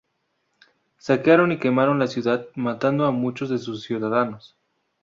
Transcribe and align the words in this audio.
Saquearon 0.97 1.51
y 1.51 1.59
quemaron 1.59 1.99
la 1.99 2.07
ciudad, 2.07 2.47
matando 2.55 3.05
a 3.05 3.11
muchos 3.11 3.49
de 3.51 3.59
sus 3.59 3.83
ciudadanos. 3.83 4.57